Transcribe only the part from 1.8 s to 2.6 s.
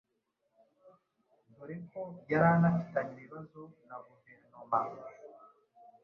ko yari